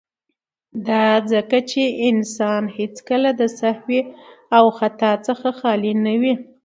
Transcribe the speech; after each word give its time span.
،دا 0.87 1.05
ځکه 1.31 1.57
چې 1.69 1.81
انسان 2.09 2.63
هيڅکله 2.77 3.29
د 3.39 3.41
سهو 3.59 3.99
او 4.57 4.65
خطا 4.77 5.11
څخه 5.27 5.47
خالي 5.59 5.93
نه 6.05 6.13
وي. 6.21 6.33